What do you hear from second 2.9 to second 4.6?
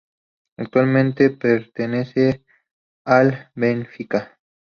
al Benfica.